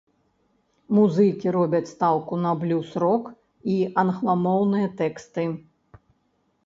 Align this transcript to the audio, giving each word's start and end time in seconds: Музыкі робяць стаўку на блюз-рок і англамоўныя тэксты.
Музыкі 0.99 1.47
робяць 1.57 1.91
стаўку 1.93 2.33
на 2.45 2.55
блюз-рок 2.63 3.23
і 3.75 3.79
англамоўныя 4.05 4.87
тэксты. 5.03 5.45